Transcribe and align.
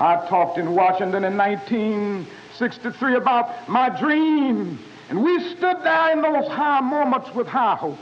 I 0.00 0.26
talked 0.28 0.56
in 0.56 0.74
Washington 0.74 1.24
in 1.24 1.36
1963 1.36 3.16
about 3.16 3.68
my 3.68 3.90
dream, 4.00 4.78
and 5.10 5.22
we 5.22 5.38
stood 5.50 5.76
there 5.82 6.12
in 6.12 6.22
those 6.22 6.48
high 6.48 6.80
moments 6.80 7.34
with 7.34 7.46
high 7.46 7.76
hopes. 7.76 8.00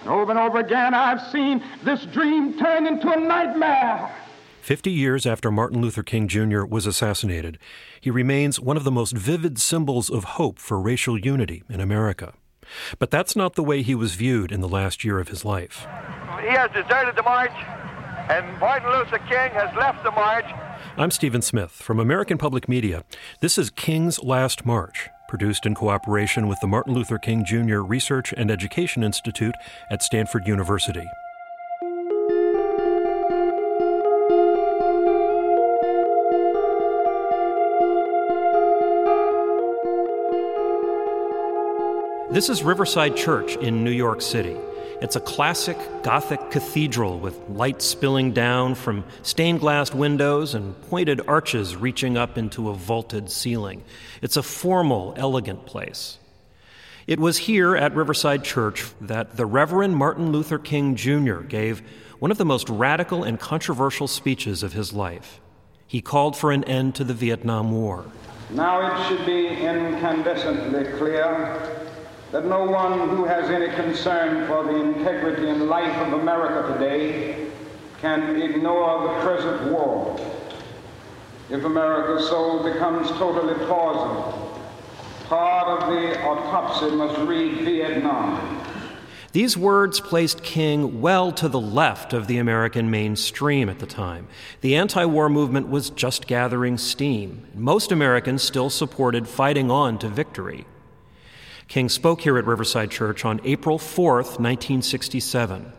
And 0.00 0.08
over 0.08 0.30
and 0.30 0.40
over 0.40 0.58
again, 0.58 0.94
I've 0.94 1.20
seen 1.30 1.62
this 1.84 2.06
dream 2.06 2.58
turn 2.58 2.86
into 2.86 3.12
a 3.12 3.20
nightmare. 3.20 4.10
Fifty 4.62 4.90
years 4.90 5.26
after 5.26 5.50
Martin 5.50 5.82
Luther 5.82 6.02
King 6.02 6.28
Jr. 6.28 6.64
was 6.64 6.86
assassinated, 6.86 7.58
he 8.00 8.10
remains 8.10 8.58
one 8.58 8.78
of 8.78 8.84
the 8.84 8.90
most 8.90 9.14
vivid 9.14 9.58
symbols 9.58 10.08
of 10.08 10.24
hope 10.24 10.58
for 10.58 10.80
racial 10.80 11.18
unity 11.18 11.62
in 11.68 11.80
America. 11.80 12.32
But 12.98 13.10
that's 13.10 13.36
not 13.36 13.54
the 13.54 13.62
way 13.62 13.82
he 13.82 13.94
was 13.94 14.14
viewed 14.14 14.50
in 14.50 14.62
the 14.62 14.68
last 14.68 15.04
year 15.04 15.18
of 15.18 15.28
his 15.28 15.44
life. 15.44 15.86
He 16.40 16.46
has 16.48 16.70
deserted 16.70 17.16
the 17.16 17.22
march, 17.22 17.52
and 18.30 18.58
Martin 18.58 18.88
Luther 18.90 19.18
King 19.18 19.50
has 19.52 19.74
left 19.76 20.02
the 20.04 20.10
march. 20.12 20.46
I'm 21.00 21.10
Stephen 21.10 21.40
Smith 21.40 21.70
from 21.70 21.98
American 21.98 22.36
Public 22.36 22.68
Media. 22.68 23.04
This 23.40 23.56
is 23.56 23.70
King's 23.70 24.22
Last 24.22 24.66
March, 24.66 25.08
produced 25.28 25.64
in 25.64 25.74
cooperation 25.74 26.46
with 26.46 26.60
the 26.60 26.66
Martin 26.66 26.92
Luther 26.92 27.16
King 27.16 27.42
Jr. 27.42 27.78
Research 27.78 28.34
and 28.36 28.50
Education 28.50 29.02
Institute 29.02 29.54
at 29.90 30.02
Stanford 30.02 30.46
University. 30.46 31.08
This 42.30 42.50
is 42.50 42.62
Riverside 42.62 43.16
Church 43.16 43.56
in 43.56 43.82
New 43.82 43.90
York 43.90 44.20
City. 44.20 44.58
It's 45.00 45.16
a 45.16 45.20
classic 45.20 45.78
Gothic 46.02 46.50
cathedral 46.50 47.18
with 47.18 47.38
light 47.48 47.80
spilling 47.80 48.32
down 48.32 48.74
from 48.74 49.04
stained 49.22 49.60
glass 49.60 49.94
windows 49.94 50.54
and 50.54 50.78
pointed 50.90 51.22
arches 51.26 51.74
reaching 51.74 52.18
up 52.18 52.36
into 52.36 52.68
a 52.68 52.74
vaulted 52.74 53.30
ceiling. 53.30 53.82
It's 54.20 54.36
a 54.36 54.42
formal, 54.42 55.14
elegant 55.16 55.64
place. 55.64 56.18
It 57.06 57.18
was 57.18 57.38
here 57.38 57.74
at 57.76 57.94
Riverside 57.94 58.44
Church 58.44 58.84
that 59.00 59.38
the 59.38 59.46
Reverend 59.46 59.96
Martin 59.96 60.32
Luther 60.32 60.58
King 60.58 60.96
Jr. 60.96 61.40
gave 61.40 61.82
one 62.18 62.30
of 62.30 62.36
the 62.36 62.44
most 62.44 62.68
radical 62.68 63.24
and 63.24 63.40
controversial 63.40 64.06
speeches 64.06 64.62
of 64.62 64.74
his 64.74 64.92
life. 64.92 65.40
He 65.86 66.02
called 66.02 66.36
for 66.36 66.52
an 66.52 66.62
end 66.64 66.94
to 66.96 67.04
the 67.04 67.14
Vietnam 67.14 67.72
War. 67.72 68.04
Now 68.50 68.80
it 68.86 69.08
should 69.08 69.24
be 69.24 69.48
incandescently 69.48 70.98
clear 70.98 71.89
that 72.32 72.44
no 72.44 72.64
one 72.64 73.08
who 73.08 73.24
has 73.24 73.50
any 73.50 73.74
concern 73.74 74.46
for 74.46 74.64
the 74.64 74.76
integrity 74.76 75.48
and 75.48 75.66
life 75.68 75.96
of 76.06 76.20
America 76.20 76.72
today 76.74 77.50
can 78.00 78.40
ignore 78.40 79.02
the 79.08 79.20
present 79.20 79.72
war. 79.72 80.18
If 81.50 81.64
America's 81.64 82.28
soul 82.28 82.62
becomes 82.62 83.08
totally 83.10 83.54
poisoned, 83.66 84.50
part 85.28 85.82
of 85.82 85.90
the 85.90 86.22
autopsy 86.24 86.90
must 86.94 87.18
read 87.22 87.64
Vietnam. 87.64 88.64
These 89.32 89.56
words 89.56 90.00
placed 90.00 90.42
King 90.42 91.00
well 91.00 91.30
to 91.32 91.48
the 91.48 91.60
left 91.60 92.12
of 92.12 92.26
the 92.26 92.38
American 92.38 92.90
mainstream 92.90 93.68
at 93.68 93.78
the 93.78 93.86
time. 93.86 94.26
The 94.60 94.74
anti 94.74 95.04
war 95.04 95.28
movement 95.28 95.68
was 95.68 95.90
just 95.90 96.26
gathering 96.26 96.78
steam. 96.78 97.46
Most 97.54 97.92
Americans 97.92 98.42
still 98.42 98.70
supported 98.70 99.28
fighting 99.28 99.70
on 99.70 99.98
to 99.98 100.08
victory. 100.08 100.66
King 101.70 101.88
spoke 101.88 102.22
here 102.22 102.36
at 102.36 102.46
Riverside 102.46 102.90
Church 102.90 103.24
on 103.24 103.40
April 103.44 103.78
4th, 103.78 104.40
1967. 104.40 105.72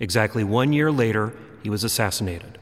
Exactly 0.00 0.42
one 0.44 0.72
year 0.72 0.90
later, 0.90 1.34
he 1.62 1.68
was 1.68 1.84
assassinated. 1.84 2.58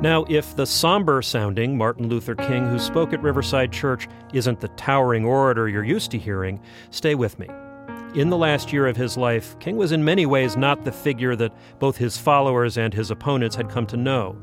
Now, 0.00 0.24
if 0.28 0.54
the 0.54 0.64
somber 0.64 1.22
sounding 1.22 1.76
Martin 1.76 2.08
Luther 2.08 2.36
King 2.36 2.68
who 2.68 2.78
spoke 2.78 3.12
at 3.12 3.20
Riverside 3.20 3.72
Church 3.72 4.06
isn't 4.32 4.60
the 4.60 4.68
towering 4.68 5.24
orator 5.24 5.68
you're 5.68 5.82
used 5.82 6.12
to 6.12 6.18
hearing, 6.18 6.60
stay 6.92 7.16
with 7.16 7.36
me. 7.40 7.48
In 8.14 8.28
the 8.28 8.36
last 8.36 8.72
year 8.72 8.88
of 8.88 8.96
his 8.96 9.16
life, 9.16 9.56
King 9.60 9.76
was 9.76 9.92
in 9.92 10.04
many 10.04 10.26
ways 10.26 10.56
not 10.56 10.84
the 10.84 10.90
figure 10.90 11.36
that 11.36 11.54
both 11.78 11.96
his 11.96 12.18
followers 12.18 12.76
and 12.76 12.92
his 12.92 13.12
opponents 13.12 13.54
had 13.54 13.70
come 13.70 13.86
to 13.86 13.96
know. 13.96 14.36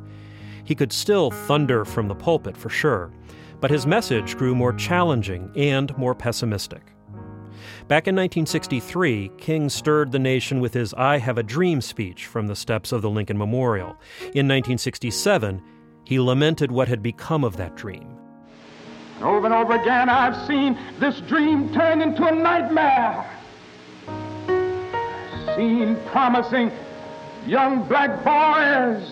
He 0.63 0.73
could 0.73 0.93
still 0.93 1.31
thunder 1.31 1.83
from 1.83 2.07
the 2.07 2.15
pulpit, 2.15 2.55
for 2.55 2.69
sure, 2.69 3.11
but 3.59 3.69
his 3.69 3.85
message 3.85 4.37
grew 4.37 4.55
more 4.55 4.71
challenging 4.71 5.51
and 5.57 5.95
more 5.97 6.15
pessimistic. 6.15 6.93
Back 7.89 8.07
in 8.07 8.15
1963, 8.15 9.31
King 9.37 9.67
stirred 9.67 10.13
the 10.13 10.19
nation 10.19 10.61
with 10.61 10.73
his 10.73 10.93
I 10.93 11.17
Have 11.17 11.37
a 11.37 11.43
Dream 11.43 11.81
speech 11.81 12.25
from 12.25 12.47
the 12.47 12.55
steps 12.55 12.93
of 12.93 13.01
the 13.01 13.09
Lincoln 13.09 13.37
Memorial. 13.37 13.97
In 14.21 14.47
1967, 14.47 15.61
he 16.05 16.21
lamented 16.21 16.71
what 16.71 16.87
had 16.87 17.03
become 17.03 17.43
of 17.43 17.57
that 17.57 17.75
dream. 17.75 18.17
And 19.17 19.25
Over 19.25 19.45
and 19.47 19.53
over 19.53 19.73
again, 19.73 20.07
I've 20.07 20.47
seen 20.47 20.77
this 21.01 21.19
dream 21.21 21.73
turn 21.73 22.01
into 22.01 22.25
a 22.25 22.31
nightmare 22.31 23.25
seen 25.57 25.95
promising 26.05 26.71
young 27.47 27.83
black 27.87 28.23
boys 28.23 29.09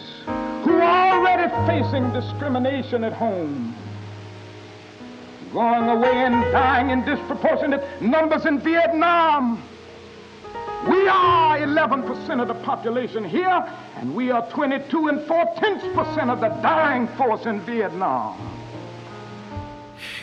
who 0.63 0.75
are 0.75 1.17
already 1.17 1.49
facing 1.65 2.13
discrimination 2.13 3.03
at 3.03 3.13
home, 3.13 3.75
going 5.51 5.89
away 5.89 6.13
and 6.17 6.43
dying 6.51 6.91
in 6.91 7.03
disproportionate 7.03 7.83
numbers 7.99 8.45
in 8.45 8.59
Vietnam. 8.59 9.63
We 10.87 11.07
are 11.07 11.57
11% 11.57 12.39
of 12.39 12.47
the 12.47 12.53
population 12.53 13.23
here, 13.23 13.67
and 13.95 14.15
we 14.15 14.29
are 14.29 14.47
22 14.51 15.07
and 15.07 15.21
4 15.21 15.53
tenths 15.57 15.87
percent 15.95 16.29
of 16.29 16.41
the 16.41 16.49
dying 16.61 17.07
force 17.17 17.47
in 17.47 17.59
Vietnam. 17.61 18.37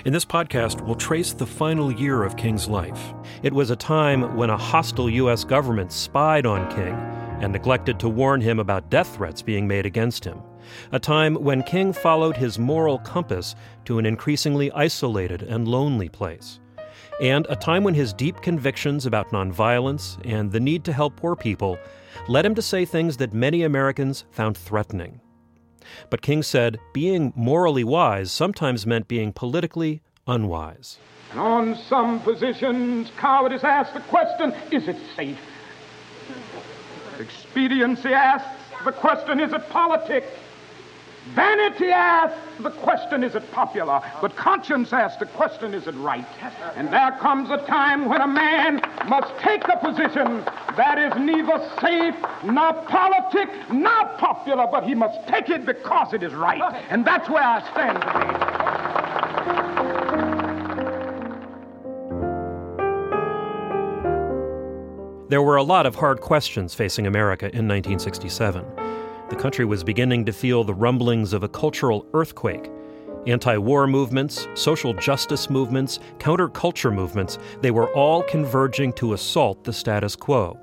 In 0.05 0.13
this 0.13 0.25
podcast, 0.25 0.85
we'll 0.85 0.97
trace 0.97 1.33
the 1.33 1.47
final 1.47 1.93
year 1.93 2.25
of 2.25 2.37
King's 2.37 2.69
life. 2.69 3.15
It 3.45 3.53
was 3.53 3.71
a 3.71 3.77
time 3.77 4.35
when 4.37 4.51
a 4.51 4.57
hostile 4.57 5.09
U.S. 5.09 5.45
government 5.45 5.93
spied 5.93 6.45
on 6.45 6.69
King 6.75 6.95
and 7.41 7.53
neglected 7.53 8.01
to 8.01 8.09
warn 8.09 8.41
him 8.41 8.59
about 8.59 8.91
death 8.91 9.15
threats 9.15 9.43
being 9.43 9.69
made 9.69 9.87
against 9.87 10.25
him. 10.25 10.43
A 10.91 10.99
time 10.99 11.37
when 11.37 11.63
King 11.63 11.93
followed 11.93 12.37
his 12.37 12.59
moral 12.59 12.99
compass 12.99 13.55
to 13.85 14.01
an 14.01 14.07
increasingly 14.07 14.73
isolated 14.73 15.45
and 15.45 15.69
lonely 15.69 16.09
place. 16.09 16.59
And 17.21 17.47
a 17.49 17.55
time 17.55 17.85
when 17.85 17.95
his 17.95 18.13
deep 18.13 18.41
convictions 18.43 19.07
about 19.07 19.31
nonviolence 19.31 20.21
and 20.25 20.51
the 20.51 20.59
need 20.59 20.83
to 20.85 20.93
help 20.93 21.15
poor 21.15 21.37
people 21.37 21.79
led 22.27 22.45
him 22.45 22.57
to 22.57 22.63
say 22.63 22.85
things 22.85 23.19
that 23.19 23.33
many 23.33 23.63
Americans 23.63 24.25
found 24.33 24.59
threatening. 24.59 25.21
But 26.11 26.23
King 26.23 26.43
said 26.43 26.79
being 26.93 27.33
morally 27.37 27.85
wise 27.85 28.31
sometimes 28.31 28.87
meant 28.87 29.09
being 29.09 29.33
politically 29.33 30.03
unwise. 30.27 30.99
And 31.31 31.41
on 31.41 31.75
some 31.77 32.21
positions, 32.21 33.11
cowardice 33.17 33.65
asks 33.65 33.95
the 33.95 34.01
question 34.01 34.55
is 34.71 34.89
it 34.89 34.97
safe? 35.17 35.39
Expediency 37.19 38.13
asks 38.13 38.49
the 38.85 38.93
question 38.93 39.41
is 39.41 39.53
it 39.53 39.69
politic? 39.71 40.25
Vanity 41.31 41.87
asks 41.87 42.37
the 42.59 42.71
question, 42.71 43.23
is 43.23 43.37
it 43.37 43.49
popular? 43.53 44.01
But 44.21 44.35
conscience 44.35 44.93
asks 44.93 45.21
the 45.21 45.27
question, 45.27 45.73
is 45.73 45.87
it 45.87 45.95
right? 45.95 46.27
And 46.75 46.93
there 46.93 47.13
comes 47.21 47.49
a 47.51 47.59
time 47.59 48.09
when 48.09 48.21
a 48.21 48.27
man 48.27 48.83
must 49.09 49.33
take 49.39 49.63
a 49.69 49.77
position 49.77 50.45
that 50.77 50.99
is 50.99 51.15
neither 51.17 51.65
safe, 51.81 52.17
nor 52.43 52.73
politic, 52.73 53.49
nor 53.71 54.05
popular, 54.19 54.67
but 54.67 54.83
he 54.83 54.97
must 54.97 55.29
take 55.29 55.49
it 55.49 55.65
because 55.65 56.13
it 56.13 56.25
is 56.25 56.35
right. 56.35 56.61
And 56.91 57.05
that's 57.05 57.29
where 57.29 57.45
I 57.45 57.61
stand 57.71 58.03
today. 58.03 58.63
There 65.29 65.43
were 65.43 65.57
a 65.57 65.63
lot 65.63 65.87
of 65.87 65.95
hard 65.95 66.21
questions 66.21 66.75
facing 66.75 67.07
America 67.07 67.47
in 67.47 67.67
1967 67.69 68.82
the 69.33 69.39
country 69.39 69.65
was 69.65 69.83
beginning 69.83 70.27
to 70.27 70.31
feel 70.31 70.63
the 70.63 70.75
rumblings 70.75 71.33
of 71.33 71.43
a 71.43 71.49
cultural 71.49 72.07
earthquake. 72.13 72.71
Anti 73.27 73.57
war 73.57 73.87
movements, 73.87 74.47
social 74.53 74.93
justice 74.93 75.49
movements, 75.49 76.01
counterculture 76.19 76.95
movements, 76.95 77.39
they 77.63 77.71
were 77.71 77.91
all 77.95 78.23
converging 78.25 78.93
to 78.93 79.15
assault 79.15 79.65
the 79.65 79.73
status 79.73 80.15
quo. 80.15 80.61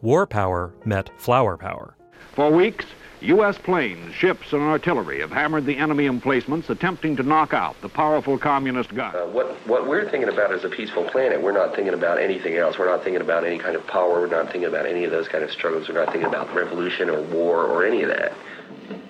War 0.00 0.26
power 0.26 0.74
met 0.84 1.10
flower 1.16 1.56
power. 1.56 1.96
For 2.34 2.50
weeks, 2.50 2.86
U.S. 3.22 3.56
planes, 3.58 4.14
ships, 4.14 4.52
and 4.52 4.62
artillery 4.62 5.20
have 5.20 5.30
hammered 5.30 5.64
the 5.64 5.76
enemy 5.76 6.06
emplacements, 6.06 6.68
attempting 6.68 7.16
to 7.16 7.22
knock 7.22 7.54
out 7.54 7.80
the 7.80 7.88
powerful 7.88 8.36
communist 8.38 8.92
guns. 8.94 9.14
Uh, 9.14 9.26
what, 9.26 9.46
what 9.66 9.86
we're 9.86 10.10
thinking 10.10 10.28
about 10.28 10.52
is 10.52 10.64
a 10.64 10.68
peaceful 10.68 11.04
planet. 11.04 11.40
We're 11.40 11.52
not 11.52 11.74
thinking 11.76 11.94
about 11.94 12.18
anything 12.20 12.56
else. 12.56 12.78
We're 12.78 12.86
not 12.90 13.04
thinking 13.04 13.22
about 13.22 13.44
any 13.44 13.58
kind 13.58 13.76
of 13.76 13.86
power. 13.86 14.20
We're 14.20 14.26
not 14.26 14.46
thinking 14.46 14.64
about 14.64 14.86
any 14.86 15.04
of 15.04 15.12
those 15.12 15.28
kind 15.28 15.44
of 15.44 15.50
struggles. 15.52 15.88
We're 15.88 15.94
not 16.04 16.12
thinking 16.12 16.28
about 16.28 16.52
revolution 16.54 17.08
or 17.08 17.22
war 17.22 17.64
or 17.64 17.86
any 17.86 18.02
of 18.02 18.08
that. 18.08 18.32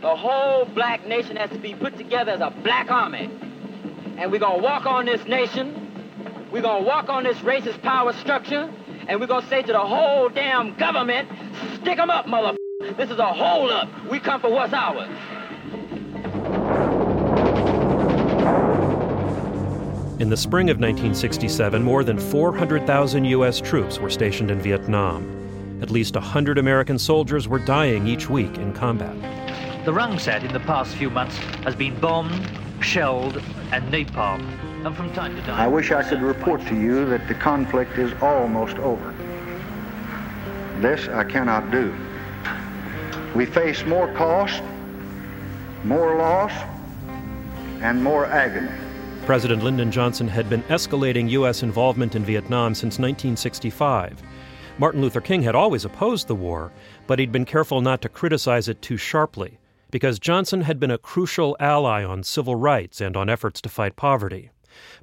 The 0.03 0.15
whole 0.15 0.67
black 0.67 1.06
nation 1.06 1.37
has 1.37 1.50
to 1.50 1.58
be 1.58 1.75
put 1.75 1.97
together 1.97 2.32
as 2.32 2.41
a 2.41 2.50
black 2.62 2.91
army. 2.91 3.31
and 4.19 4.31
we're 4.31 4.38
going 4.41 4.58
to 4.61 4.62
walk 4.62 4.85
on 4.85 5.06
this 5.06 5.25
nation. 5.26 5.79
We're 6.53 6.61
going 6.62 6.82
to 6.82 6.87
walk 6.88 7.08
on 7.08 7.25
this 7.25 7.38
racist 7.38 7.81
power 7.82 8.12
structure, 8.12 8.70
and 9.08 9.19
we're 9.20 9.26
going 9.26 9.43
to 9.43 9.49
say 9.49 9.62
to 9.62 9.73
the 9.73 9.79
whole 9.81 10.29
damn 10.29 10.76
government, 10.76 11.29
stick 11.81 11.99
'em 11.99 12.11
up, 12.11 12.29
mother. 12.29 12.56
This 12.82 13.11
is 13.11 13.19
a 13.19 13.32
hold 13.32 13.70
up. 13.70 13.88
We 14.11 14.19
come 14.19 14.40
for 14.40 14.50
what's 14.50 14.73
ours. 14.73 15.08
In 20.20 20.29
the 20.29 20.37
spring 20.37 20.69
of 20.69 20.79
1967, 20.79 21.81
more 21.82 22.02
than 22.02 22.19
400,000 22.19 23.25
U.S. 23.25 23.61
troops 23.61 24.00
were 24.00 24.11
stationed 24.11 24.50
in 24.50 24.61
Vietnam. 24.61 25.79
At 25.81 25.90
least 25.90 26.17
100 26.17 26.58
American 26.58 26.99
soldiers 26.99 27.46
were 27.46 27.61
dying 27.61 28.08
each 28.08 28.29
week 28.29 28.58
in 28.58 28.73
combat. 28.73 29.14
The 29.84 29.93
Rung 29.93 30.19
Sat 30.19 30.43
in 30.43 30.52
the 30.52 30.61
past 30.61 30.96
few 30.96 31.08
months 31.08 31.37
has 31.64 31.76
been 31.76 31.99
bombed, 32.00 32.50
shelled, 32.81 33.37
and 33.70 33.93
napalm. 33.93 34.43
And 34.84 34.96
from 34.96 35.12
time 35.12 35.37
to 35.37 35.43
time. 35.43 35.61
I 35.61 35.69
wish 35.69 35.93
I 35.93 36.02
could 36.02 36.20
report 36.20 36.61
to 36.67 36.75
you 36.75 37.06
that 37.06 37.29
the 37.29 37.34
conflict 37.34 37.96
is 37.96 38.12
almost 38.20 38.76
over. 38.79 39.14
This 40.81 41.06
I 41.06 41.23
cannot 41.23 41.70
do. 41.70 41.94
We 43.34 43.46
face 43.46 43.82
more 43.87 44.12
cost, 44.12 44.62
more 45.84 46.17
loss, 46.17 46.52
and 47.81 48.02
more 48.05 48.26
agony. 48.26 48.70
President 49.25 49.64
Lyndon 49.64 49.90
Johnson 49.90 50.29
had 50.29 50.50
been 50.50 50.62
escalating 50.64 51.31
U.S. 51.31 51.62
involvement 51.62 52.14
in 52.14 52.25
Vietnam 52.25 52.75
since 52.75 52.99
1965. 52.99 54.23
Martin 54.79 55.00
Luther 55.00 55.20
King 55.23 55.43
had 55.43 55.55
always 55.55 55.87
opposed 55.87 56.29
the 56.29 56.34
war, 56.34 56.73
but 57.06 57.19
he'd 57.19 57.32
been 57.32 57.44
careful 57.46 57.81
not 57.81 58.02
to 58.02 58.08
criticize 58.11 58.69
it 58.69 58.82
too 58.82 58.99
sharply, 58.99 59.58
because 59.90 60.19
Johnson 60.19 60.61
had 60.61 60.79
been 60.79 60.90
a 60.90 60.99
crucial 60.99 61.56
ally 61.58 62.05
on 62.05 62.23
civil 62.23 62.56
rights 62.56 63.00
and 63.00 63.17
on 63.17 63.31
efforts 63.31 63.62
to 63.62 63.69
fight 63.69 63.96
poverty. 63.96 64.50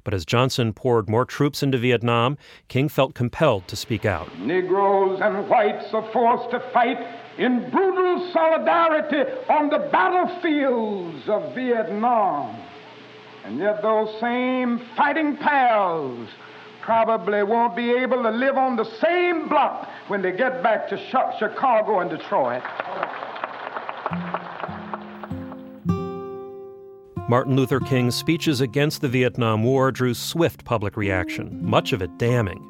But 0.04 0.14
as 0.14 0.24
Johnson 0.24 0.72
poured 0.72 1.08
more 1.08 1.24
troops 1.24 1.62
into 1.62 1.78
Vietnam, 1.78 2.38
King 2.68 2.88
felt 2.88 3.14
compelled 3.14 3.68
to 3.68 3.76
speak 3.76 4.04
out. 4.04 4.38
Negroes 4.38 5.20
and 5.22 5.48
whites 5.48 5.86
are 5.92 6.10
forced 6.12 6.50
to 6.50 6.60
fight 6.72 6.98
in 7.38 7.70
brutal 7.70 8.30
solidarity 8.32 9.30
on 9.48 9.68
the 9.68 9.88
battlefields 9.90 11.28
of 11.28 11.54
Vietnam. 11.54 12.60
And 13.44 13.58
yet, 13.58 13.82
those 13.82 14.20
same 14.20 14.80
fighting 14.96 15.36
pals 15.36 16.28
probably 16.82 17.42
won't 17.42 17.76
be 17.76 17.90
able 17.90 18.22
to 18.22 18.30
live 18.30 18.56
on 18.56 18.76
the 18.76 18.84
same 19.00 19.48
block 19.48 19.88
when 20.08 20.22
they 20.22 20.32
get 20.32 20.62
back 20.62 20.88
to 20.88 20.98
Chicago 20.98 22.00
and 22.00 22.10
Detroit. 22.10 22.62
Martin 27.30 27.54
Luther 27.54 27.78
King's 27.78 28.16
speeches 28.16 28.60
against 28.60 29.02
the 29.02 29.08
Vietnam 29.08 29.62
War 29.62 29.92
drew 29.92 30.14
swift 30.14 30.64
public 30.64 30.96
reaction, 30.96 31.64
much 31.64 31.92
of 31.92 32.02
it 32.02 32.18
damning. 32.18 32.60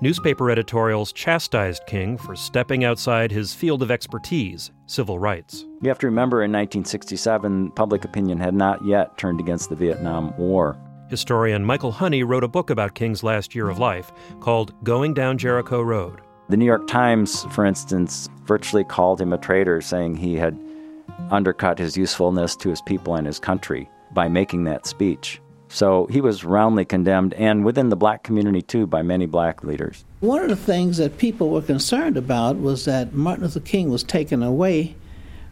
Newspaper 0.00 0.50
editorials 0.50 1.12
chastised 1.12 1.86
King 1.86 2.18
for 2.18 2.34
stepping 2.34 2.82
outside 2.82 3.30
his 3.30 3.54
field 3.54 3.80
of 3.80 3.92
expertise, 3.92 4.72
civil 4.86 5.20
rights. 5.20 5.66
You 5.82 5.88
have 5.88 6.00
to 6.00 6.08
remember 6.08 6.38
in 6.38 6.50
1967, 6.50 7.70
public 7.76 8.04
opinion 8.04 8.40
had 8.40 8.54
not 8.54 8.84
yet 8.84 9.16
turned 9.18 9.38
against 9.38 9.70
the 9.70 9.76
Vietnam 9.76 10.36
War. 10.36 10.76
Historian 11.08 11.64
Michael 11.64 11.92
Honey 11.92 12.24
wrote 12.24 12.42
a 12.42 12.48
book 12.48 12.70
about 12.70 12.96
King's 12.96 13.22
last 13.22 13.54
year 13.54 13.68
of 13.68 13.78
life 13.78 14.10
called 14.40 14.74
Going 14.82 15.14
Down 15.14 15.38
Jericho 15.38 15.80
Road. 15.80 16.22
The 16.48 16.56
New 16.56 16.66
York 16.66 16.88
Times, 16.88 17.44
for 17.52 17.64
instance, 17.64 18.28
virtually 18.46 18.82
called 18.82 19.20
him 19.20 19.32
a 19.32 19.38
traitor, 19.38 19.80
saying 19.80 20.16
he 20.16 20.34
had 20.34 20.58
undercut 21.30 21.78
his 21.78 21.96
usefulness 21.96 22.56
to 22.56 22.70
his 22.70 22.82
people 22.82 23.14
and 23.14 23.26
his 23.26 23.38
country 23.38 23.88
by 24.12 24.28
making 24.28 24.64
that 24.64 24.86
speech. 24.86 25.40
So 25.68 26.06
he 26.10 26.20
was 26.20 26.44
roundly 26.44 26.84
condemned, 26.84 27.32
and 27.34 27.64
within 27.64 27.88
the 27.88 27.96
black 27.96 28.24
community 28.24 28.60
too, 28.60 28.86
by 28.86 29.00
many 29.00 29.24
black 29.24 29.64
leaders. 29.64 30.04
One 30.20 30.42
of 30.42 30.50
the 30.50 30.56
things 30.56 30.98
that 30.98 31.16
people 31.16 31.48
were 31.48 31.62
concerned 31.62 32.18
about 32.18 32.58
was 32.58 32.84
that 32.84 33.14
Martin 33.14 33.44
Luther 33.44 33.60
King 33.60 33.90
was 33.90 34.02
taken 34.02 34.42
away 34.42 34.94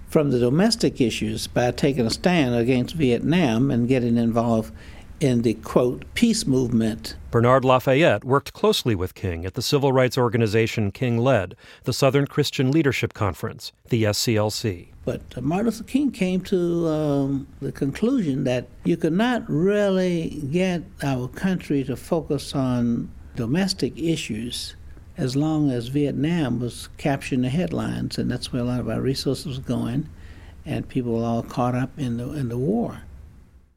from 0.08 0.31
the 0.31 0.38
domestic 0.38 1.00
issues 1.00 1.47
by 1.47 1.70
taking 1.70 2.05
a 2.05 2.11
stand 2.11 2.55
against 2.55 2.97
Vietnam 2.97 3.70
and 3.70 3.88
getting 3.88 4.19
involved 4.19 4.75
in 5.20 5.43
the 5.43 5.55
quote 5.55 6.05
peace 6.14 6.47
movement. 6.47 7.17
Bernard 7.31 7.64
Lafayette 7.64 8.25
worked 8.25 8.52
closely 8.52 8.94
with 8.94 9.14
King 9.14 9.47
at 9.47 9.55
the 9.55 9.62
civil 9.62 9.93
rights 9.93 10.19
organization 10.19 10.91
King 10.91 11.19
led, 11.19 11.55
the 11.85 11.93
Southern 11.93 12.26
Christian 12.26 12.70
Leadership 12.70 13.12
Conference, 13.12 13.73
the 13.88 14.05
SCLC. 14.05 14.88
But 15.11 15.43
Martin 15.43 15.67
Luther 15.67 15.83
King 15.83 16.12
came 16.12 16.41
to 16.43 16.87
um, 16.87 17.49
the 17.61 17.73
conclusion 17.73 18.45
that 18.45 18.69
you 18.85 18.97
could 18.97 19.12
not 19.12 19.43
really 19.49 20.41
get 20.53 20.85
our 21.03 21.27
country 21.27 21.83
to 21.83 21.97
focus 21.97 22.55
on 22.55 23.11
domestic 23.35 23.99
issues 23.99 24.77
as 25.17 25.35
long 25.35 25.73
as 25.73 25.89
Vietnam 25.89 26.61
was 26.61 26.89
capturing 26.97 27.43
the 27.43 27.49
headlines, 27.49 28.19
and 28.19 28.31
that's 28.31 28.53
where 28.53 28.62
a 28.62 28.65
lot 28.65 28.79
of 28.79 28.89
our 28.89 29.01
resources 29.01 29.59
were 29.59 29.65
going, 29.65 30.09
and 30.65 30.89
people 30.89 31.19
were 31.19 31.25
all 31.25 31.43
caught 31.43 31.75
up 31.75 31.91
in 31.99 32.19
the 32.19 32.31
in 32.35 32.49
the 32.49 32.59
war. 32.59 33.03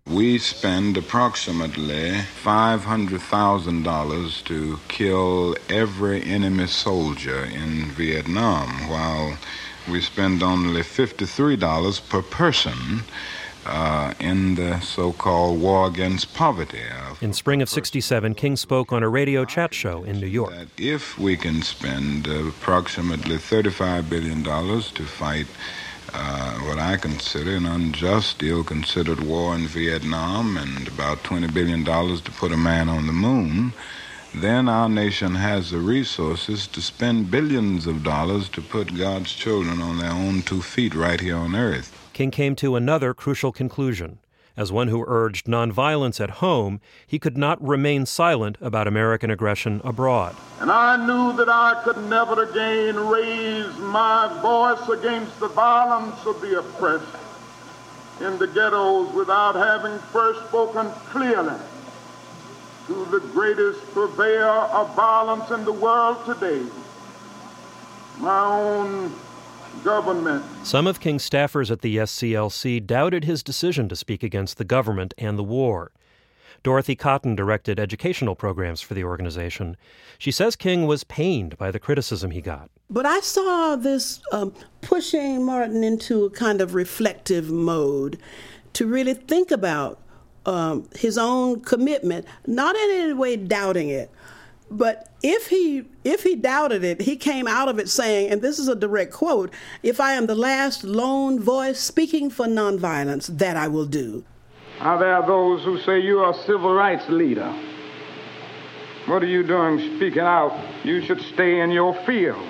We 0.06 0.38
spend 0.38 0.98
approximately 0.98 2.12
$500,000 2.44 4.44
to 4.44 4.80
kill 4.88 5.56
every 5.68 6.22
enemy 6.22 6.68
soldier 6.68 7.46
in 7.46 7.86
Vietnam, 7.86 8.88
while 8.88 9.40
we 9.90 10.02
spend 10.02 10.44
only 10.44 10.82
$53 10.82 12.10
per 12.10 12.22
person 12.22 13.04
uh, 13.66 14.14
in 14.20 14.56
the 14.56 14.80
so 14.82 15.14
called 15.14 15.62
war 15.62 15.88
against 15.88 16.34
poverty. 16.34 16.82
In 17.22 17.34
spring 17.34 17.62
of 17.62 17.70
67, 17.70 18.36
King 18.36 18.56
spoke 18.56 18.92
on 18.92 19.04
a 19.04 19.10
radio 19.10 19.46
chat 19.46 19.74
show 19.74 20.04
in 20.04 20.20
New 20.20 20.28
York. 20.28 20.54
if 20.78 21.18
we 21.18 21.38
can 21.38 21.62
spend 21.62 22.28
uh, 22.28 22.48
approximately 22.48 23.38
$35 23.38 24.10
billion 24.10 24.44
to 24.44 25.04
fight 25.04 25.48
uh, 26.14 26.60
what 26.60 26.78
I 26.78 26.98
consider 26.98 27.56
an 27.56 27.66
unjust, 27.66 28.44
ill 28.44 28.64
considered 28.64 29.22
war 29.22 29.56
in 29.56 29.68
Vietnam 29.68 30.58
and 30.58 30.88
about 30.88 31.24
$20 31.24 31.54
billion 31.54 31.84
to 31.86 32.32
put 32.32 32.52
a 32.52 32.58
man 32.58 32.90
on 32.90 33.08
the 33.08 33.14
moon, 33.14 33.74
then 34.36 34.68
our 34.68 34.90
nation 34.90 35.36
has 35.36 35.70
the 35.70 35.78
resources 35.78 36.66
to 36.68 36.82
spend 36.82 37.30
billions 37.30 37.86
of 37.86 38.04
dollars 38.04 38.50
to 38.50 38.62
put 38.62 38.98
God's 38.98 39.32
children 39.32 39.82
on 39.82 40.00
their 40.00 40.12
own 40.12 40.42
two 40.42 40.62
feet 40.62 40.96
right 40.96 41.20
here 41.20 41.38
on 41.38 41.56
earth. 41.56 41.96
King 42.14 42.32
came 42.32 42.56
to 42.58 42.76
another 42.76 43.14
crucial 43.14 43.52
conclusion. 43.52 44.20
As 44.56 44.72
one 44.72 44.88
who 44.88 45.04
urged 45.08 45.48
nonviolence 45.48 46.22
at 46.22 46.30
home, 46.42 46.80
he 47.08 47.18
could 47.18 47.38
not 47.38 47.62
remain 47.64 48.06
silent 48.06 48.58
about 48.62 48.88
American 48.88 49.32
aggression 49.32 49.82
abroad. 49.84 50.36
And 50.60 50.72
I 50.72 50.96
knew 51.08 51.36
that 51.38 51.50
I 51.50 51.82
could 51.84 51.98
never 52.10 52.44
again 52.44 53.00
raise 53.08 53.76
my 53.78 54.40
voice 54.42 54.88
against 54.90 55.40
the 55.40 55.48
violence 55.48 56.24
of 56.26 56.40
the 56.42 56.60
oppressed 56.60 57.18
in 58.22 58.38
the 58.38 58.48
ghettos 58.48 59.12
without 59.14 59.56
having 59.56 59.98
first 60.12 60.48
spoken 60.48 60.92
clearly 61.10 61.60
to 62.88 63.06
the 63.06 63.20
greatest 63.20 63.82
purveyor 63.94 64.46
of 64.46 64.96
violence 64.96 65.50
in 65.52 65.64
the 65.64 65.72
world 65.72 66.18
today, 66.26 66.66
my 68.20 68.46
own 68.46 69.14
government. 69.84 70.44
Some 70.64 70.88
of 70.88 71.00
King's 71.00 71.28
staffers 71.28 71.72
at 71.72 71.82
the 71.82 71.98
SCLC 71.98 72.86
doubted 72.86 73.24
his 73.24 73.44
decision 73.44 73.90
to 73.90 73.96
speak 73.96 74.24
against 74.24 74.58
the 74.58 74.66
government 74.66 75.14
and 75.18 75.38
the 75.38 75.44
war. 75.44 75.92
Dorothy 76.62 76.96
Cotton 76.96 77.36
directed 77.36 77.80
educational 77.80 78.36
programs 78.36 78.80
for 78.80 78.94
the 78.94 79.04
organization. 79.04 79.76
She 80.18 80.32
says 80.32 80.56
King 80.56 80.86
was 80.86 81.04
pained 81.04 81.58
by 81.58 81.72
the 81.72 81.80
criticism 81.80 82.32
he 82.32 82.40
got. 82.40 82.70
But 82.90 83.06
I 83.06 83.20
saw 83.20 83.76
this 83.76 84.22
um, 84.32 84.54
pushing 84.82 85.46
Martin 85.46 85.84
into 85.84 86.24
a 86.24 86.30
kind 86.30 86.62
of 86.62 86.74
reflective 86.74 87.50
mode 87.50 88.18
to 88.74 88.88
really 88.88 89.14
think 89.14 89.52
about 89.52 90.00
um, 90.46 90.88
his 90.96 91.18
own 91.18 91.62
commitment, 91.62 92.26
not 92.46 92.76
in 92.76 92.90
any 92.92 93.14
way 93.14 93.36
doubting 93.36 93.90
it, 93.90 94.12
but 94.70 95.10
if 95.22 95.48
he 95.48 95.86
if 96.04 96.24
he 96.24 96.36
doubted 96.36 96.84
it, 96.84 97.02
he 97.02 97.16
came 97.16 97.48
out 97.48 97.70
of 97.70 97.80
it 97.80 97.90
saying, 97.90 98.32
and 98.32 98.42
this 98.42 98.60
is 98.60 98.68
a 98.68 98.76
direct 98.76 99.14
quote, 99.14 99.52
if 99.84 100.00
I 100.00 100.14
am 100.14 100.26
the 100.26 100.36
last 100.36 100.84
lone 100.84 101.40
voice 101.40 101.80
speaking 101.80 102.30
for 102.30 102.46
nonviolence, 102.46 103.28
that 103.38 103.56
I 103.56 103.68
will 103.68 103.86
do. 103.86 104.24
Now 104.80 104.98
there 104.98 105.16
are 105.16 105.26
those 105.26 105.64
who 105.64 105.80
say 105.80 106.00
you 106.00 106.20
are 106.20 106.32
a 106.32 106.44
civil 106.46 106.74
rights 106.74 107.08
leader. 107.08 107.54
What 109.06 109.22
are 109.22 109.28
you 109.28 109.44
doing 109.44 109.98
speaking 109.98 110.22
out? 110.22 110.58
You 110.84 111.02
should 111.02 111.22
stay 111.22 111.60
in 111.60 111.72
your 111.72 111.94
field. 112.06 112.44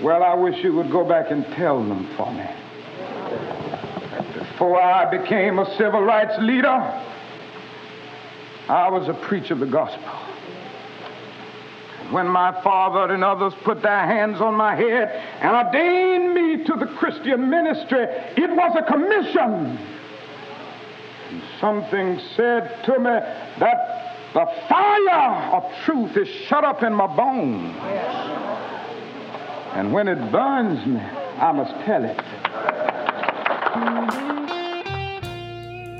Well, 0.00 0.22
I 0.22 0.34
wish 0.34 0.62
you 0.62 0.72
would 0.74 0.90
go 0.90 1.04
back 1.04 1.30
and 1.30 1.44
tell 1.56 1.82
them 1.82 2.08
for 2.16 2.32
me. 2.32 2.48
Before 4.60 4.82
I 4.82 5.10
became 5.10 5.58
a 5.58 5.64
civil 5.78 6.02
rights 6.02 6.34
leader, 6.38 6.68
I 8.68 8.90
was 8.90 9.08
a 9.08 9.14
preacher 9.14 9.54
of 9.54 9.60
the 9.60 9.64
gospel. 9.64 10.04
When 12.10 12.28
my 12.28 12.52
father 12.62 13.10
and 13.14 13.24
others 13.24 13.54
put 13.64 13.80
their 13.80 14.04
hands 14.04 14.42
on 14.42 14.54
my 14.56 14.76
head 14.76 15.08
and 15.40 15.56
ordained 15.56 16.34
me 16.34 16.62
to 16.66 16.74
the 16.74 16.92
Christian 16.98 17.48
ministry, 17.48 18.02
it 18.02 18.50
was 18.50 18.76
a 18.78 18.82
commission. 18.82 19.78
And 21.30 21.42
something 21.58 22.20
said 22.36 22.84
to 22.84 22.98
me 22.98 23.18
that 23.60 24.18
the 24.34 24.44
fire 24.68 25.52
of 25.54 25.72
truth 25.86 26.18
is 26.18 26.28
shut 26.48 26.64
up 26.64 26.82
in 26.82 26.92
my 26.92 27.06
bones. 27.06 27.74
And 29.72 29.90
when 29.90 30.06
it 30.06 30.30
burns 30.30 30.84
me, 30.84 31.00
I 31.00 31.50
must 31.50 31.72
tell 31.86 32.04
it. 32.04 32.20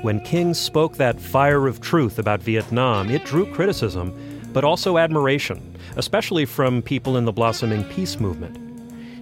When 0.01 0.19
King 0.21 0.53
spoke 0.55 0.97
that 0.97 1.21
fire 1.21 1.67
of 1.67 1.79
truth 1.79 2.17
about 2.17 2.41
Vietnam, 2.41 3.09
it 3.11 3.23
drew 3.23 3.45
criticism, 3.53 4.13
but 4.51 4.63
also 4.63 4.97
admiration, 4.97 5.77
especially 5.95 6.45
from 6.45 6.81
people 6.81 7.17
in 7.17 7.25
the 7.25 7.31
blossoming 7.31 7.83
peace 7.83 8.19
movement. 8.19 8.57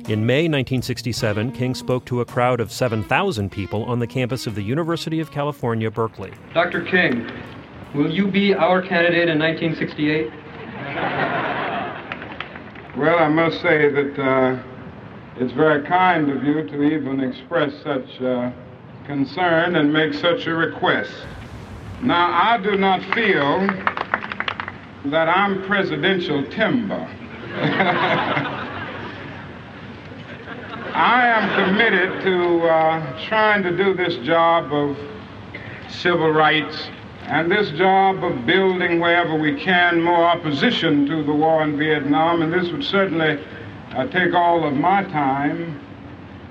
In 0.09 0.25
May 0.25 0.47
1967, 0.47 1.51
King 1.51 1.75
spoke 1.75 2.05
to 2.05 2.21
a 2.21 2.25
crowd 2.25 2.59
of 2.59 2.71
7,000 2.71 3.51
people 3.51 3.83
on 3.83 3.99
the 3.99 4.07
campus 4.07 4.47
of 4.47 4.55
the 4.55 4.63
University 4.63 5.19
of 5.19 5.31
California, 5.31 5.91
Berkeley. 5.91 6.31
Dr. 6.53 6.83
King, 6.85 7.29
will 7.93 8.09
you 8.09 8.31
be 8.31 8.53
our 8.53 8.81
candidate 8.81 9.27
in 9.27 9.37
1968? 9.37 10.31
Well, 12.97 13.19
I 13.19 13.27
must 13.27 13.61
say 13.61 13.89
that 13.89 14.19
uh, 14.19 14.63
it's 15.38 15.53
very 15.53 15.83
kind 15.86 16.29
of 16.29 16.43
you 16.43 16.67
to 16.67 16.83
even 16.83 17.21
express 17.21 17.71
such 17.83 18.21
uh, 18.21 18.51
concern 19.05 19.75
and 19.75 19.91
make 19.91 20.13
such 20.13 20.48
a 20.48 20.53
request. 20.53 21.13
Now, 22.01 22.31
I 22.31 22.57
do 22.57 22.75
not 22.75 23.01
feel 23.13 23.67
that 25.12 25.27
I'm 25.29 25.63
presidential 25.63 26.43
timber. 26.50 27.07
I 30.93 31.27
am 31.27 31.65
committed 31.65 32.21
to 32.24 32.67
uh, 32.67 33.27
trying 33.27 33.63
to 33.63 33.75
do 33.75 33.93
this 33.93 34.15
job 34.25 34.74
of 34.74 34.98
civil 35.89 36.31
rights 36.31 36.89
and 37.24 37.51
this 37.51 37.69
job 37.71 38.24
of 38.24 38.45
building 38.45 39.00
wherever 39.00 39.36
we 39.36 39.55
can 39.55 40.01
more 40.01 40.25
opposition 40.25 41.05
to 41.05 41.24
the 41.24 41.31
war 41.31 41.62
in 41.63 41.77
Vietnam, 41.77 42.41
and 42.41 42.51
this 42.51 42.71
would 42.71 42.83
certainly 42.83 43.39
uh, 43.96 44.08
take 44.08 44.34
all 44.34 44.65
of 44.65 44.74
my 44.74 45.03
time. 45.03 45.86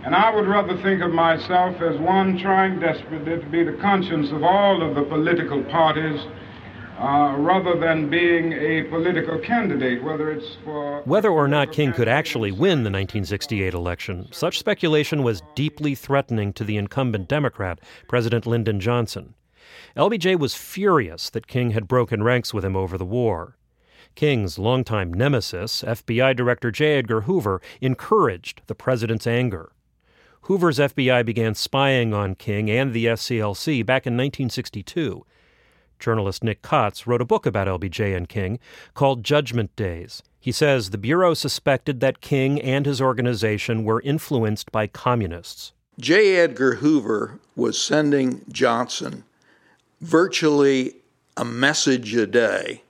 And 0.04 0.14
I 0.14 0.34
would 0.34 0.46
rather 0.46 0.80
think 0.82 1.02
of 1.02 1.12
myself 1.12 1.80
as 1.82 1.98
one 2.00 2.38
trying 2.38 2.80
desperately 2.80 3.38
to 3.38 3.46
be 3.46 3.64
the 3.64 3.76
conscience 3.80 4.30
of 4.30 4.42
all 4.42 4.82
of 4.82 4.94
the 4.94 5.02
political 5.02 5.62
parties 5.64 6.20
uh, 6.98 7.36
rather 7.38 7.78
than 7.78 8.08
being 8.08 8.52
a 8.52 8.82
political 8.84 9.38
candidate, 9.38 10.02
whether 10.02 10.32
it's 10.32 10.56
for. 10.64 11.02
Whether 11.02 11.30
or 11.30 11.46
not 11.46 11.72
King 11.72 11.92
could 11.92 12.08
actually 12.08 12.52
win 12.52 12.82
the 12.82 12.90
1968 12.90 13.74
election, 13.74 14.28
such 14.32 14.58
speculation 14.58 15.22
was 15.22 15.42
deeply 15.54 15.94
threatening 15.94 16.52
to 16.54 16.64
the 16.64 16.76
incumbent 16.76 17.28
Democrat, 17.28 17.80
President 18.08 18.46
Lyndon 18.46 18.80
Johnson. 18.80 19.34
LBJ 19.96 20.38
was 20.38 20.54
furious 20.54 21.30
that 21.30 21.46
King 21.46 21.70
had 21.70 21.86
broken 21.86 22.22
ranks 22.22 22.54
with 22.54 22.64
him 22.64 22.76
over 22.76 22.96
the 22.96 23.04
war. 23.04 23.57
King's 24.14 24.58
longtime 24.58 25.12
nemesis, 25.12 25.82
FBI 25.82 26.34
Director 26.36 26.70
J. 26.70 26.98
Edgar 26.98 27.22
Hoover, 27.22 27.60
encouraged 27.80 28.62
the 28.66 28.74
president's 28.74 29.26
anger. 29.26 29.72
Hoover's 30.42 30.78
FBI 30.78 31.24
began 31.24 31.54
spying 31.54 32.14
on 32.14 32.34
King 32.34 32.70
and 32.70 32.92
the 32.92 33.06
SCLC 33.06 33.84
back 33.84 34.06
in 34.06 34.14
1962 34.14 35.24
Journalist 35.98 36.44
Nick 36.44 36.62
Kotz 36.62 37.06
wrote 37.06 37.20
a 37.20 37.26
book 37.26 37.46
about 37.46 37.68
LBJ 37.68 38.16
and 38.16 38.28
King 38.28 38.58
called 38.94 39.24
Judgment 39.24 39.74
Days. 39.76 40.22
He 40.40 40.52
says 40.52 40.90
the 40.90 40.98
Bureau 40.98 41.34
suspected 41.34 42.00
that 42.00 42.20
King 42.20 42.60
and 42.60 42.86
his 42.86 43.00
organization 43.00 43.84
were 43.84 44.00
influenced 44.02 44.70
by 44.70 44.86
communists. 44.86 45.72
J. 45.98 46.36
Edgar 46.36 46.76
Hoover 46.76 47.40
was 47.56 47.80
sending 47.80 48.44
Johnson 48.50 49.24
virtually 50.00 50.94
a 51.36 51.44
message 51.44 52.14
a 52.14 52.26
day 52.26 52.82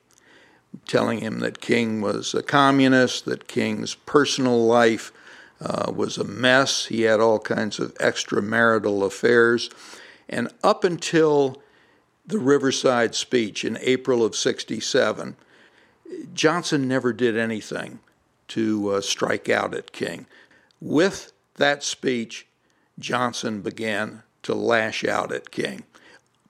telling 0.87 1.21
him 1.21 1.41
that 1.41 1.61
King 1.61 2.01
was 2.01 2.35
a 2.35 2.43
communist, 2.43 3.25
that 3.25 3.49
King's 3.49 3.95
personal 3.95 4.67
life 4.67 5.13
uh, 5.61 5.93
was 5.95 6.19
a 6.19 6.25
mess. 6.25 6.87
He 6.87 7.03
had 7.03 7.21
all 7.21 7.39
kinds 7.39 7.79
of 7.79 7.95
extramarital 7.95 9.05
affairs. 9.05 9.71
And 10.29 10.49
up 10.63 10.85
until 10.85 11.63
the 12.27 12.39
Riverside 12.39 13.15
speech 13.15 13.65
in 13.65 13.79
April 13.81 14.25
of 14.25 14.37
67, 14.37 15.37
Johnson 16.35 16.89
never 16.89 17.13
did 17.13 17.37
anything 17.37 18.01
to 18.49 18.91
uh, 18.91 19.01
strike 19.01 19.49
out 19.49 19.75
at 19.75 19.93
King. 19.93 20.27
With 20.81 21.33
that 21.57 21.83
speech, 21.83 22.47
Johnson 22.99 23.63
began 23.63 24.23
to 24.43 24.55
lash 24.55 25.05
out 25.05 25.33
at 25.33 25.51
King, 25.51 25.85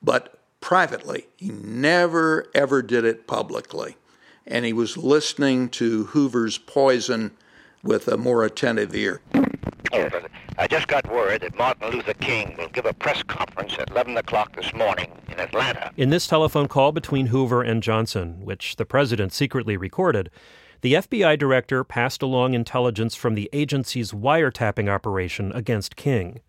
but 0.02 0.38
privately. 0.61 1.26
He 1.37 1.49
never, 1.49 2.47
ever 2.54 2.82
did 2.82 3.04
it 3.04 3.26
publicly. 3.26 3.97
And 4.49 4.64
he 4.64 4.73
was 4.73 4.97
listening 4.97 5.69
to 5.71 6.05
Hoover's 6.07 6.59
poison 6.59 7.33
with 7.83 8.09
a 8.09 8.17
more 8.17 8.45
attentive 8.45 8.95
ear. 8.95 9.21
I 10.61 10.67
just 10.67 10.88
got 10.88 11.09
word 11.09 11.43
that 11.43 11.57
Martin 11.57 11.90
Luther 11.90 12.14
King 12.14 12.57
will 12.59 12.69
give 12.69 12.85
a 12.85 12.93
press 12.93 13.23
conference 13.23 13.76
at 13.78 13.90
11 13.90 14.17
o'clock 14.17 14.57
this 14.57 14.75
morning 14.75 15.12
in 15.28 15.38
Atlanta. 15.38 15.93
In 15.97 16.11
this 16.11 16.26
telephone 16.26 16.67
call 16.67 16.90
between 16.93 17.26
Hoover 17.26 17.62
and 17.62 17.83
Johnson, 17.83 18.45
which 18.45 18.76
the 18.76 18.85
president 18.85 19.33
secretly 19.33 19.76
recorded, 19.76 20.31
the 20.81 20.95
FBI 20.95 21.38
director 21.38 21.85
passed 21.85 22.23
along 22.23 22.55
intelligence 22.55 23.14
from 23.14 23.35
the 23.35 23.49
agency's 23.52 24.12
wiretapping 24.12 24.88
operation 24.88 25.52
against 25.52 25.95
King. 25.95 26.40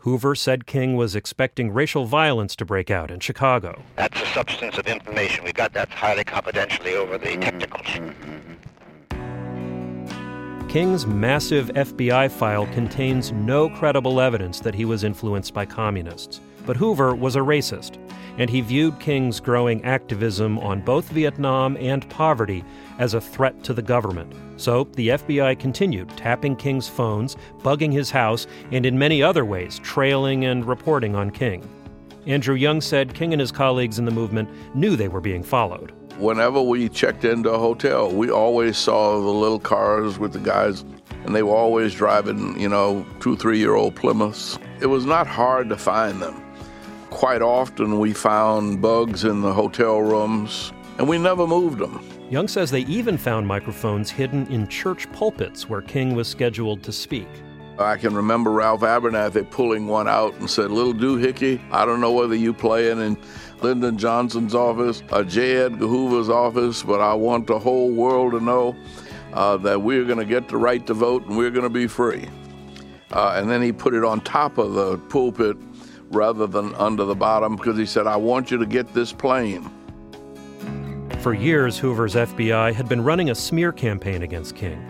Hoover 0.00 0.34
said 0.34 0.66
King 0.66 0.96
was 0.96 1.14
expecting 1.14 1.72
racial 1.74 2.06
violence 2.06 2.56
to 2.56 2.64
break 2.64 2.90
out 2.90 3.10
in 3.10 3.20
Chicago. 3.20 3.82
That's 3.96 4.18
the 4.18 4.26
substance 4.28 4.78
of 4.78 4.86
information. 4.86 5.44
We 5.44 5.52
got 5.52 5.74
that 5.74 5.90
highly 5.90 6.24
confidentially 6.24 6.94
over 6.94 7.18
the 7.18 7.36
technicals. 7.36 7.86
Mm-hmm. 7.86 8.38
King's 10.68 11.06
massive 11.06 11.68
FBI 11.74 12.30
file 12.30 12.66
contains 12.68 13.32
no 13.32 13.68
credible 13.68 14.22
evidence 14.22 14.60
that 14.60 14.74
he 14.74 14.86
was 14.86 15.04
influenced 15.04 15.52
by 15.52 15.66
communists. 15.66 16.40
But 16.64 16.78
Hoover 16.78 17.14
was 17.14 17.36
a 17.36 17.40
racist, 17.40 17.98
and 18.38 18.50
he 18.50 18.60
viewed 18.60 19.00
King's 19.00 19.40
growing 19.40 19.84
activism 19.84 20.58
on 20.58 20.80
both 20.80 21.08
Vietnam 21.10 21.76
and 21.78 22.08
poverty 22.10 22.64
as 22.98 23.14
a 23.14 23.20
threat 23.20 23.62
to 23.64 23.72
the 23.72 23.82
government. 23.82 24.34
So 24.56 24.84
the 24.92 25.08
FBI 25.08 25.58
continued 25.58 26.08
tapping 26.16 26.56
King's 26.56 26.88
phones, 26.88 27.36
bugging 27.58 27.92
his 27.92 28.10
house, 28.10 28.46
and 28.72 28.84
in 28.84 28.98
many 28.98 29.22
other 29.22 29.44
ways 29.44 29.78
trailing 29.80 30.44
and 30.44 30.64
reporting 30.64 31.14
on 31.14 31.30
King. 31.30 31.68
Andrew 32.26 32.54
Young 32.54 32.80
said 32.80 33.14
King 33.14 33.32
and 33.32 33.40
his 33.40 33.52
colleagues 33.52 33.98
in 33.98 34.04
the 34.04 34.10
movement 34.10 34.48
knew 34.74 34.96
they 34.96 35.08
were 35.08 35.20
being 35.20 35.42
followed 35.42 35.92
whenever 36.20 36.60
we 36.60 36.88
checked 36.88 37.24
into 37.24 37.50
a 37.50 37.58
hotel, 37.58 38.10
we 38.10 38.30
always 38.30 38.76
saw 38.76 39.12
the 39.18 39.26
little 39.26 39.58
cars 39.58 40.18
with 40.18 40.32
the 40.32 40.38
guys, 40.38 40.84
and 41.24 41.34
they 41.34 41.42
were 41.42 41.54
always 41.54 41.94
driving, 41.94 42.58
you 42.60 42.68
know, 42.68 43.04
two, 43.20 43.36
three 43.36 43.58
year 43.58 43.74
old 43.74 43.96
Plymouths. 43.96 44.58
It 44.80 44.86
was 44.86 45.06
not 45.06 45.26
hard 45.26 45.68
to 45.70 45.76
find 45.76 46.20
them. 46.20 46.42
Quite 47.10 47.42
often 47.42 47.98
we 47.98 48.12
found 48.12 48.80
bugs 48.80 49.24
in 49.24 49.42
the 49.42 49.52
hotel 49.52 50.00
rooms, 50.00 50.72
and 50.96 51.08
we 51.08 51.18
never 51.18 51.46
moved 51.46 51.78
them. 51.78 52.08
Young 52.30 52.46
says 52.46 52.70
they 52.70 52.82
even 52.82 53.18
found 53.18 53.46
microphones 53.46 54.10
hidden 54.10 54.46
in 54.46 54.68
church 54.68 55.10
pulpits 55.12 55.68
where 55.68 55.82
King 55.82 56.14
was 56.14 56.28
scheduled 56.28 56.84
to 56.84 56.92
speak. 56.92 57.26
I 57.78 57.96
can 57.96 58.14
remember 58.14 58.52
Ralph 58.52 58.82
Abernathy 58.82 59.50
pulling 59.50 59.88
one 59.88 60.06
out 60.06 60.34
and 60.34 60.48
said, 60.48 60.70
Little 60.70 60.94
doohickey, 60.94 61.60
I 61.72 61.84
don't 61.84 62.00
know 62.00 62.12
whether 62.12 62.36
you 62.36 62.54
playing 62.54 63.00
in 63.00 63.18
Lyndon 63.60 63.98
Johnson's 63.98 64.54
office, 64.54 65.02
or 65.10 65.24
J. 65.24 65.56
Edgar 65.56 65.88
Hoover's 65.88 66.28
office, 66.28 66.82
but 66.82 67.00
I 67.00 67.14
want 67.14 67.48
the 67.48 67.58
whole 67.58 67.90
world 67.90 68.32
to 68.32 68.40
know 68.40 68.76
uh, 69.32 69.56
that 69.58 69.82
we're 69.82 70.04
going 70.04 70.18
to 70.18 70.24
get 70.24 70.48
the 70.48 70.56
right 70.56 70.86
to 70.86 70.94
vote 70.94 71.26
and 71.26 71.36
we're 71.36 71.50
going 71.50 71.64
to 71.64 71.70
be 71.70 71.88
free. 71.88 72.28
Uh, 73.10 73.34
and 73.36 73.50
then 73.50 73.60
he 73.60 73.72
put 73.72 73.94
it 73.94 74.04
on 74.04 74.20
top 74.20 74.58
of 74.58 74.74
the 74.74 74.96
pulpit 75.08 75.56
rather 76.10 76.46
than 76.46 76.74
under 76.74 77.04
the 77.04 77.14
bottom 77.14 77.56
because 77.56 77.78
he 77.78 77.86
said, 77.86 78.06
I 78.06 78.16
want 78.16 78.50
you 78.50 78.58
to 78.58 78.66
get 78.66 78.92
this 78.92 79.12
plain. 79.12 79.70
For 81.20 81.34
years, 81.34 81.78
Hoover's 81.78 82.14
FBI 82.14 82.72
had 82.72 82.88
been 82.88 83.02
running 83.02 83.30
a 83.30 83.34
smear 83.34 83.72
campaign 83.72 84.22
against 84.22 84.56
King. 84.56 84.84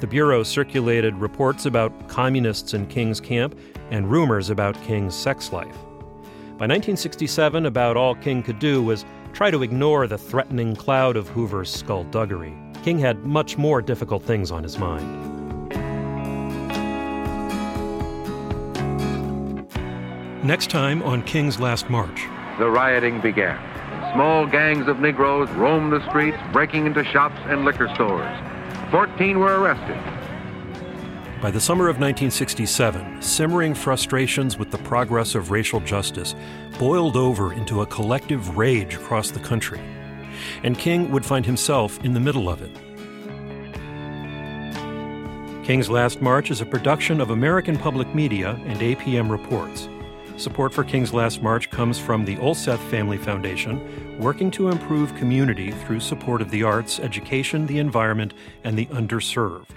The 0.00 0.06
Bureau 0.06 0.42
circulated 0.42 1.14
reports 1.16 1.66
about 1.66 2.08
communists 2.08 2.74
in 2.74 2.86
King's 2.86 3.20
camp 3.20 3.58
and 3.90 4.10
rumors 4.10 4.50
about 4.50 4.80
King's 4.82 5.14
sex 5.14 5.52
life. 5.52 5.76
By 6.58 6.68
1967, 6.68 7.66
about 7.66 7.96
all 7.96 8.14
King 8.14 8.42
could 8.42 8.58
do 8.58 8.82
was 8.82 9.04
try 9.32 9.50
to 9.50 9.62
ignore 9.62 10.06
the 10.06 10.18
threatening 10.18 10.76
cloud 10.76 11.16
of 11.16 11.28
Hoover's 11.28 11.72
skullduggery. 11.72 12.54
King 12.84 12.98
had 12.98 13.24
much 13.24 13.58
more 13.58 13.82
difficult 13.82 14.22
things 14.22 14.50
on 14.50 14.62
his 14.62 14.78
mind. 14.78 15.31
Next 20.44 20.70
time 20.70 21.04
on 21.04 21.22
King's 21.22 21.60
Last 21.60 21.88
March. 21.88 22.26
The 22.58 22.68
rioting 22.68 23.20
began. 23.20 23.56
Small 24.12 24.44
gangs 24.44 24.88
of 24.88 24.98
Negroes 24.98 25.48
roamed 25.50 25.92
the 25.92 26.04
streets, 26.08 26.36
breaking 26.52 26.84
into 26.84 27.04
shops 27.04 27.38
and 27.44 27.64
liquor 27.64 27.88
stores. 27.94 28.28
Fourteen 28.90 29.38
were 29.38 29.60
arrested. 29.60 29.96
By 31.40 31.52
the 31.52 31.60
summer 31.60 31.84
of 31.84 32.00
1967, 32.00 33.22
simmering 33.22 33.72
frustrations 33.72 34.58
with 34.58 34.72
the 34.72 34.78
progress 34.78 35.36
of 35.36 35.52
racial 35.52 35.78
justice 35.78 36.34
boiled 36.76 37.16
over 37.16 37.52
into 37.52 37.82
a 37.82 37.86
collective 37.86 38.56
rage 38.56 38.96
across 38.96 39.30
the 39.30 39.38
country, 39.38 39.80
and 40.64 40.76
King 40.76 41.12
would 41.12 41.24
find 41.24 41.46
himself 41.46 42.02
in 42.04 42.14
the 42.14 42.20
middle 42.20 42.48
of 42.48 42.62
it. 42.62 42.76
King's 45.64 45.88
Last 45.88 46.20
March 46.20 46.50
is 46.50 46.60
a 46.60 46.66
production 46.66 47.20
of 47.20 47.30
American 47.30 47.78
Public 47.78 48.12
Media 48.12 48.60
and 48.66 48.80
APM 48.80 49.30
Reports. 49.30 49.88
Support 50.42 50.74
for 50.74 50.82
King's 50.82 51.14
Last 51.14 51.40
March 51.40 51.70
comes 51.70 52.00
from 52.00 52.24
the 52.24 52.34
Olseth 52.38 52.80
Family 52.90 53.16
Foundation, 53.16 54.18
working 54.18 54.50
to 54.50 54.70
improve 54.70 55.14
community 55.14 55.70
through 55.70 56.00
support 56.00 56.42
of 56.42 56.50
the 56.50 56.64
arts, 56.64 56.98
education, 56.98 57.64
the 57.64 57.78
environment, 57.78 58.34
and 58.64 58.76
the 58.76 58.86
underserved. 58.86 59.76